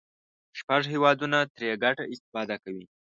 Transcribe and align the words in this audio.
شپږ 0.59 0.81
هېوادونه 0.93 1.37
ترې 1.55 1.69
ګډه 1.83 2.03
استفاده 2.13 2.55
کوي. 2.63 2.85